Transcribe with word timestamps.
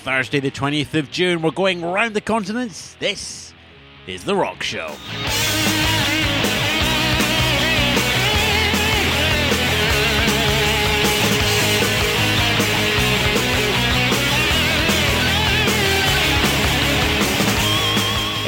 Thursday, 0.00 0.40
the 0.40 0.50
20th 0.50 0.94
of 0.98 1.10
June. 1.10 1.42
We're 1.42 1.50
going 1.50 1.82
round 1.82 2.14
the 2.14 2.22
continents. 2.22 2.96
This 3.00 3.52
is 4.06 4.24
The 4.24 4.34
Rock 4.34 4.62
Show. 4.62 4.96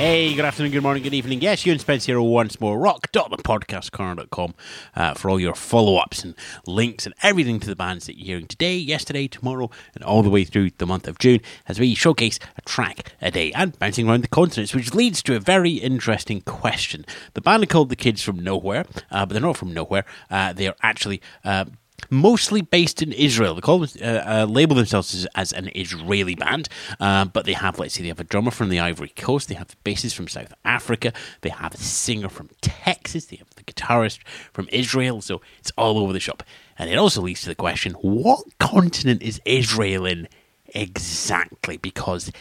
Hey, 0.03 0.35
good 0.35 0.45
afternoon, 0.45 0.73
good 0.73 0.83
morning, 0.83 1.05
good 1.05 1.15
evening. 1.15 1.41
Yes, 1.41 1.65
Ewan 1.65 1.79
Spence 1.79 2.07
here 2.07 2.21
once 2.21 2.61
more. 2.61 2.77
Rock.thepodcastcorner.com 2.77 4.55
uh, 4.97 5.15
for 5.15 5.31
all 5.31 5.39
your 5.39 5.55
follow 5.55 5.95
ups 5.95 6.25
and 6.25 6.35
links 6.67 7.07
and 7.07 7.15
everything 7.23 7.61
to 7.61 7.69
the 7.69 7.77
bands 7.77 8.07
that 8.07 8.19
you're 8.19 8.27
hearing 8.27 8.49
today, 8.49 8.77
yesterday, 8.77 9.29
tomorrow, 9.29 9.71
and 9.95 10.03
all 10.03 10.25
the 10.25 10.29
way 10.29 10.43
through 10.43 10.71
the 10.79 10.87
month 10.87 11.07
of 11.07 11.21
June 11.21 11.39
as 11.69 11.79
we 11.79 11.95
showcase 11.95 12.41
a 12.59 12.63
track 12.63 13.13
a 13.21 13.31
day 13.31 13.53
and 13.53 13.79
bouncing 13.79 14.09
around 14.09 14.25
the 14.25 14.29
continents, 14.29 14.75
which 14.75 14.93
leads 14.93 15.23
to 15.23 15.37
a 15.37 15.39
very 15.39 15.75
interesting 15.75 16.41
question. 16.41 17.07
The 17.35 17.41
band 17.41 17.63
are 17.63 17.67
called 17.67 17.89
The 17.89 17.95
Kids 17.95 18.23
from 18.23 18.41
Nowhere, 18.41 18.87
uh, 19.13 19.25
but 19.25 19.35
they're 19.35 19.41
not 19.41 19.57
from 19.57 19.73
nowhere. 19.73 20.05
Uh, 20.29 20.53
they 20.53 20.67
are 20.67 20.75
actually 20.83 21.23
uh, 21.45 21.67
mostly 22.11 22.61
based 22.61 23.03
in 23.03 23.13
Israel. 23.13 23.55
They 23.55 23.61
call 23.61 23.81
them, 23.81 23.91
uh, 24.03 24.07
uh, 24.07 24.47
label 24.49 24.77
themselves 24.77 25.15
as, 25.15 25.27
as 25.35 25.53
an 25.53 25.71
Israeli 25.75 26.35
band, 26.35 26.69
uh, 27.01 27.25
but 27.27 27.47
they 27.47 27.53
have, 27.53 27.79
let's 27.79 27.95
see, 27.95 28.03
they 28.03 28.09
have 28.09 28.21
a 28.21 28.25
drummer 28.25 28.51
from 28.51 28.69
the 28.69 28.81
Ivory 28.81 29.09
Coast, 29.11 29.49
they 29.49 29.55
have 29.55 29.77
bassist 29.85 30.15
from 30.15 30.29
South 30.29 30.53
Africa, 30.65 31.13
they 31.43 31.51
have 31.51 31.75
a 31.75 31.79
singer 31.79 32.29
from 32.29 32.51
Texas, 32.61 33.27
they 33.27 33.37
have 33.37 33.51
the 33.57 33.65
guitarist 33.65 34.21
from 34.53 34.69
Israel, 34.73 35.21
so 35.21 35.41
it's 35.59 35.73
all 35.77 35.99
over 35.99 36.13
the 36.13 36.21
shop. 36.21 36.43
And 36.79 36.91
it 36.91 36.97
also 36.97 37.21
leads 37.21 37.43
to 37.43 37.49
the 37.49 37.55
question 37.55 37.93
what 37.95 38.45
continent 38.59 39.23
is 39.23 39.41
Israel 39.45 40.07
in 40.07 40.29
exactly? 40.69 41.77
Because 41.77 42.33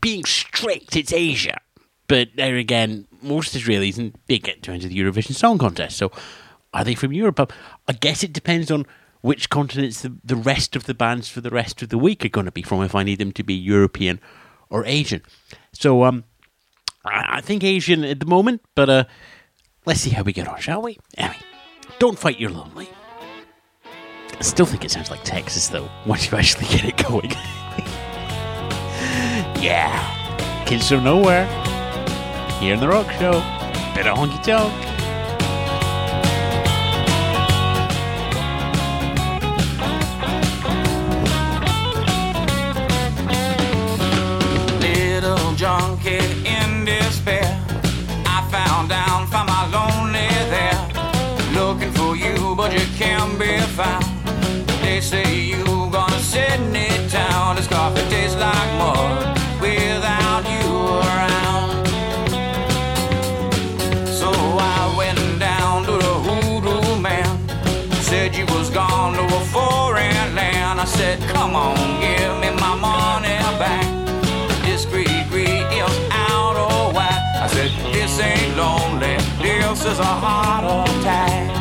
being 0.00 0.24
strict, 0.24 0.96
it's 0.96 1.12
Asia. 1.12 1.58
But 2.06 2.28
there 2.36 2.56
again, 2.56 3.06
most 3.20 3.54
Israelis, 3.54 3.98
and 3.98 4.16
they 4.28 4.38
get 4.38 4.62
to 4.62 4.72
enter 4.72 4.88
the 4.88 4.98
Eurovision 4.98 5.34
Song 5.34 5.58
Contest, 5.58 5.98
so 5.98 6.10
are 6.78 6.84
they 6.84 6.94
from 6.94 7.12
Europe? 7.12 7.52
I 7.88 7.92
guess 7.92 8.22
it 8.22 8.32
depends 8.32 8.70
on 8.70 8.86
which 9.20 9.50
continents 9.50 10.02
the, 10.02 10.16
the 10.22 10.36
rest 10.36 10.76
of 10.76 10.84
the 10.84 10.94
bands 10.94 11.28
for 11.28 11.40
the 11.40 11.50
rest 11.50 11.82
of 11.82 11.88
the 11.88 11.98
week 11.98 12.24
are 12.24 12.28
going 12.28 12.46
to 12.46 12.52
be 12.52 12.62
from, 12.62 12.82
if 12.82 12.94
I 12.94 13.02
need 13.02 13.18
them 13.18 13.32
to 13.32 13.42
be 13.42 13.54
European 13.54 14.20
or 14.70 14.84
Asian. 14.86 15.22
So 15.72 16.04
um, 16.04 16.22
I, 17.04 17.38
I 17.38 17.40
think 17.40 17.64
Asian 17.64 18.04
at 18.04 18.20
the 18.20 18.26
moment, 18.26 18.62
but 18.76 18.88
uh, 18.88 19.04
let's 19.86 20.00
see 20.00 20.10
how 20.10 20.22
we 20.22 20.32
get 20.32 20.46
on, 20.46 20.60
shall 20.60 20.82
we? 20.82 20.98
Anyway, 21.16 21.40
don't 21.98 22.16
fight 22.18 22.38
your 22.38 22.50
lonely. 22.50 22.88
I 24.38 24.42
still 24.42 24.66
think 24.66 24.84
it 24.84 24.92
sounds 24.92 25.10
like 25.10 25.24
Texas, 25.24 25.66
though, 25.66 25.90
once 26.06 26.30
you 26.30 26.38
actually 26.38 26.66
get 26.68 26.84
it 26.84 26.96
going. 27.08 27.30
yeah, 29.60 30.64
kids 30.64 30.88
from 30.88 31.02
nowhere. 31.02 31.46
Here 32.60 32.74
in 32.74 32.80
the 32.80 32.88
Rock 32.88 33.10
Show. 33.12 33.32
Bit 33.94 34.06
of 34.06 34.16
honky 34.16 34.40
tonk. 34.44 34.87
Sydney 56.48 56.88
town. 57.08 57.56
This 57.56 57.66
coffee 57.66 58.08
tastes 58.08 58.36
like 58.36 58.70
mud 58.78 59.38
without 59.60 60.44
you 60.54 60.68
around. 61.08 61.86
So 64.20 64.30
I 64.30 64.94
went 64.96 65.20
down 65.38 65.84
to 65.84 65.92
the 65.92 66.14
hoodoo 66.24 67.00
man. 67.00 67.28
Said 68.00 68.34
you 68.34 68.46
was 68.46 68.70
gone 68.70 69.12
to 69.14 69.24
a 69.36 69.40
foreign 69.56 70.34
land. 70.34 70.80
I 70.80 70.84
said, 70.84 71.20
come 71.28 71.54
on, 71.54 71.76
give 72.00 72.34
me 72.40 72.50
my 72.60 72.74
money 72.74 73.38
back 73.58 73.86
discreet 74.64 75.26
greed 75.28 75.66
is 75.82 75.96
out 76.10 76.56
of 76.56 76.94
whack. 76.94 77.20
I 77.42 77.46
said, 77.48 77.70
this 77.92 78.18
ain't 78.20 78.56
lonely, 78.56 79.16
this 79.42 79.84
is 79.84 79.98
a 79.98 80.04
heart 80.04 80.88
attack. 80.88 81.57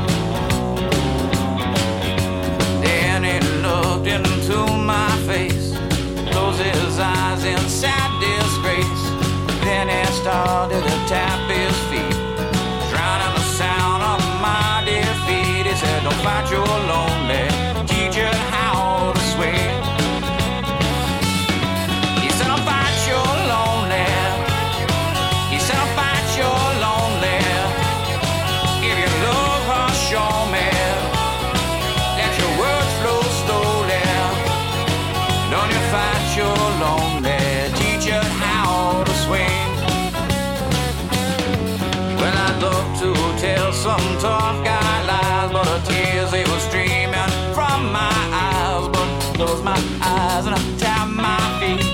My 49.78 49.98
eyes 50.02 50.46
and 50.46 50.56
I 50.56 50.62
tap 50.78 51.08
my 51.10 51.38
feet, 51.60 51.86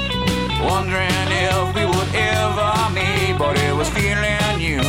wondering 0.64 1.28
if 1.48 1.76
we 1.76 1.86
would 1.86 2.12
ever 2.16 2.72
meet. 2.94 3.38
But 3.38 3.58
it 3.58 3.74
was 3.76 3.90
feeling 3.90 4.62
you, 4.62 4.82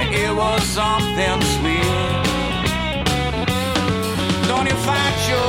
and 0.00 0.08
it 0.14 0.32
was 0.34 0.62
something 0.62 1.40
sweet. 1.56 2.24
Don't 4.48 4.66
you 4.66 4.76
fight 4.88 5.16
your 5.30 5.43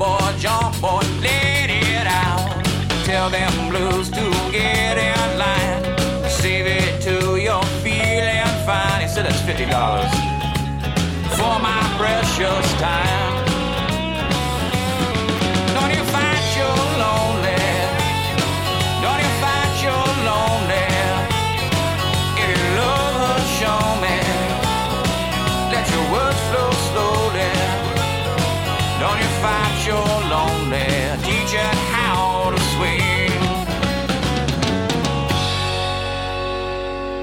boy, 0.00 0.34
jump 0.38 0.80
boy, 0.80 1.02
let 1.20 1.68
it 1.68 2.06
out. 2.06 2.64
Tell 3.04 3.28
them 3.28 3.52
blues 3.68 4.08
to 4.08 4.24
get 4.50 4.96
in 4.96 5.38
line. 5.38 5.82
Save 6.40 6.66
it 6.66 7.02
to 7.02 7.36
your 7.36 7.62
feeling 7.84 8.50
fine. 8.64 9.02
He 9.02 9.08
said 9.08 9.26
it's 9.26 9.42
fifty 9.42 9.66
dollars 9.66 10.12
for 11.36 11.54
my 11.68 11.80
precious 11.98 12.66
time. 12.80 13.19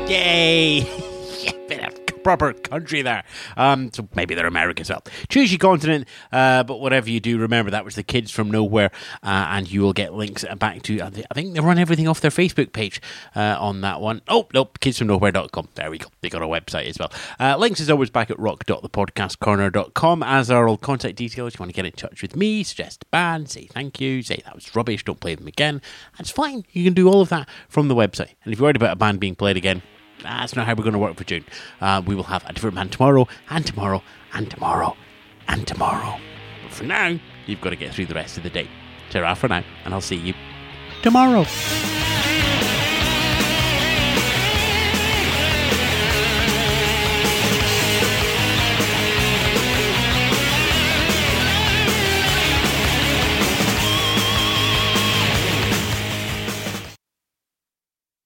Yay! 0.09 0.81
bit 1.68 1.83
of 1.83 2.07
proper 2.24 2.54
country 2.54 3.01
there. 3.01 3.24
Um, 3.56 3.92
so 3.94 4.07
maybe 4.15 4.36
they're 4.36 4.48
American 4.48 4.81
as 4.81 4.89
well. 4.89 5.04
Choose 5.30 5.51
your 5.51 5.59
continent, 5.59 6.07
uh, 6.31 6.63
but 6.63 6.80
whatever 6.80 7.09
you 7.09 7.19
do, 7.19 7.38
remember 7.38 7.71
that 7.71 7.86
was 7.86 7.95
the 7.95 8.04
kids 8.04 8.31
from 8.31 8.50
nowhere, 8.50 8.92
uh, 9.24 9.48
and 9.50 9.71
you 9.71 9.81
will 9.81 9.94
get 9.94 10.13
links 10.13 10.45
back 10.57 10.81
to. 10.83 11.01
I 11.01 11.09
think 11.09 11.54
they 11.54 11.59
run 11.59 11.77
everything 11.77 12.07
off 12.07 12.21
their 12.21 12.31
Facebook 12.31 12.74
page 12.74 13.01
uh, 13.36 13.57
on 13.59 13.81
that 13.81 14.01
one. 14.01 14.21
Oh 14.27 14.48
nope, 14.54 14.80
kidsfromnowhere.com. 14.80 15.69
There 15.75 15.92
we 15.92 15.98
go. 15.98 16.07
They 16.21 16.30
got 16.30 16.42
a 16.42 16.48
website 16.48 16.88
as 16.88 16.98
well. 16.98 17.12
Uh, 17.39 17.57
links 17.57 17.80
is 17.80 17.89
always 17.89 18.10
back 18.10 18.31
at 18.31 18.39
rock.thepodcastcorner.com 18.39 20.24
as 20.24 20.51
are 20.51 20.68
all 20.68 20.77
contact 20.77 21.15
details. 21.18 21.56
You 21.56 21.60
want 21.60 21.71
to 21.71 21.75
get 21.75 21.86
in 21.86 21.92
touch 21.94 22.21
with 22.21 22.36
me, 22.36 22.63
suggest 22.63 23.10
band, 23.12 23.50
say 23.50 23.65
thank 23.65 24.00
you, 24.00 24.21
say 24.21 24.42
that 24.45 24.56
was 24.56 24.74
rubbish, 24.75 25.03
don't 25.03 25.19
play 25.19 25.36
them 25.36 25.48
again. 25.48 25.81
That's 26.18 26.31
fine. 26.31 26.65
You 26.71 26.83
can 26.83 26.94
do 26.94 27.10
all 27.10 27.21
of 27.21 27.30
that 27.30 27.48
from 27.68 27.88
the 27.88 27.95
website. 27.95 28.36
And 28.44 28.53
if 28.53 28.60
you're 28.60 28.65
worried 28.65 28.75
about 28.75 28.94
a 28.94 28.95
band 28.95 29.19
being 29.19 29.36
played 29.36 29.57
again, 29.57 29.81
that's 30.23 30.55
not 30.55 30.65
how 30.65 30.73
we're 30.73 30.83
going 30.83 30.93
to 30.93 30.99
work 30.99 31.15
for 31.15 31.23
June. 31.23 31.45
Uh, 31.81 32.01
we 32.05 32.15
will 32.15 32.23
have 32.23 32.43
a 32.49 32.53
different 32.53 32.75
man 32.75 32.89
tomorrow, 32.89 33.27
and 33.49 33.65
tomorrow, 33.65 34.03
and 34.33 34.49
tomorrow, 34.49 34.95
and 35.47 35.67
tomorrow. 35.67 36.19
But 36.63 36.73
for 36.73 36.83
now, 36.83 37.19
you've 37.45 37.61
got 37.61 37.71
to 37.71 37.75
get 37.75 37.93
through 37.93 38.07
the 38.07 38.15
rest 38.15 38.37
of 38.37 38.43
the 38.43 38.49
day. 38.49 38.69
Ta 39.09 39.33
for 39.35 39.47
now, 39.47 39.63
and 39.85 39.93
I'll 39.93 40.01
see 40.01 40.15
you 40.15 40.33
tomorrow. 41.01 41.45